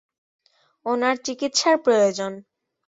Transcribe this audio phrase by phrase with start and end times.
[0.85, 2.31] ওনার চিকিৎসার প্রয়োজন।